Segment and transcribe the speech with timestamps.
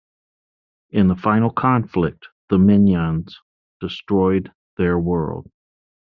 [0.89, 3.35] In the final conflict, the Minyans
[3.79, 5.51] destroyed their world.